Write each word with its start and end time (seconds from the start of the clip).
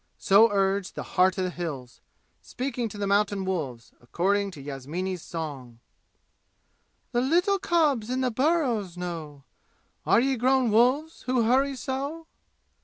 So 0.17 0.49
urged 0.51 0.95
the 0.95 1.03
"Heart 1.03 1.37
of 1.37 1.43
the 1.43 1.51
Hills," 1.51 2.01
speaking 2.41 2.89
to 2.89 2.97
the 2.97 3.05
mountain 3.05 3.45
wolves, 3.45 3.91
according 4.01 4.49
to 4.49 4.59
Yasmini's 4.59 5.21
song. 5.21 5.77
"The 7.11 7.21
little 7.21 7.59
cubs 7.59 8.09
in 8.09 8.21
the 8.21 8.31
burrows 8.31 8.97
know. 8.97 9.43
Are 10.03 10.19
ye 10.19 10.37
grown 10.37 10.71
wolves, 10.71 11.21
who 11.27 11.43
hurry 11.43 11.75
so?" 11.75 12.25